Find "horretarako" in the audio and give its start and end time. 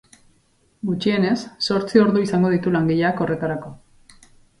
3.27-3.71